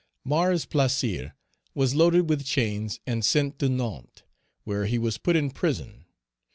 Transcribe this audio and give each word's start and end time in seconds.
Mars 0.25 0.65
Plaisir 0.65 1.33
was 1.75 1.93
loaded 1.93 2.27
with 2.27 2.43
chains 2.43 2.99
and 3.05 3.23
sent 3.23 3.59
to 3.59 3.69
Nantes, 3.69 4.23
where 4.63 4.87
he 4.87 4.97
was 4.97 5.19
put 5.19 5.35
in 5.35 5.51
prison. 5.51 6.05